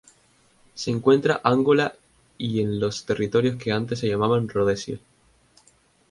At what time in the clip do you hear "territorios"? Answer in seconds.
3.05-3.57